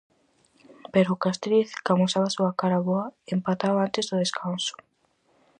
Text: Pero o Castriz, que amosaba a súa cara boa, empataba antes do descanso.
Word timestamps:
Pero 0.93 1.09
o 1.13 1.21
Castriz, 1.25 1.69
que 1.83 1.91
amosaba 1.93 2.27
a 2.29 2.35
súa 2.35 2.51
cara 2.61 2.79
boa, 2.87 3.07
empataba 3.35 3.79
antes 3.87 4.05
do 4.09 4.15
descanso. 4.23 4.73